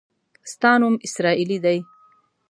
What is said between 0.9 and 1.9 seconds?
اسراییلي دی.